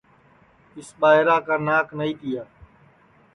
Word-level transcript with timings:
اِس 0.77 0.87
ٻائیرا 0.99 1.37
کا 1.47 1.55
ناک 1.67 1.87
نائی 1.97 2.13
تیا 2.19 2.43